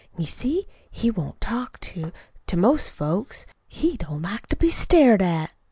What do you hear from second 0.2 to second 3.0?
see, he won't talk to to most